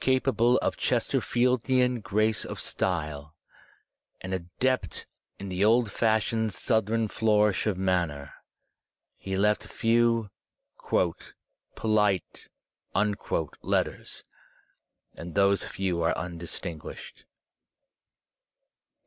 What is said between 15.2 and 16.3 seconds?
those few are